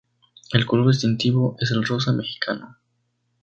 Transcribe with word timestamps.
El 0.51 0.65
color 0.65 0.87
distintivo 0.87 1.55
es 1.59 1.69
el 1.69 1.85
rosa 1.85 2.11
mexicano. 2.11 2.79